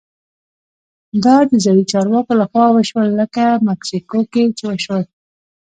دا 1.23 1.35
د 1.49 1.51
ځايي 1.63 1.83
چارواکو 1.91 2.33
لخوا 2.41 2.65
وشول 2.71 3.07
لکه 3.21 3.43
مکسیکو 3.67 4.19
کې 4.31 4.43
چې 4.57 4.63
وشول. 4.71 5.03